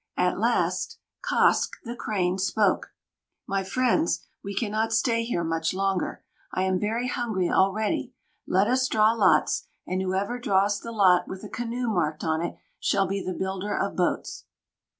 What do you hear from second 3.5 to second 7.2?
friends, we cannot stay here much longer. I am very